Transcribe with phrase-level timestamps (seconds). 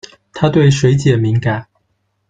[0.33, 1.67] 它对水解敏感。